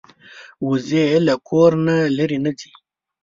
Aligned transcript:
وزې 0.67 1.05
له 1.27 1.35
کور 1.47 1.71
نه 1.85 1.95
لرې 2.17 2.39
نه 2.45 2.51
ځي 2.59 2.71